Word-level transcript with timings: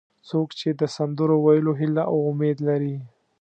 څوک 0.29 0.47
چې 0.59 0.69
د 0.79 0.81
سندرو 0.95 1.35
ویلو 1.45 1.73
هیله 1.79 2.03
او 2.11 2.17
امید 2.31 2.57
لري. 2.67 2.95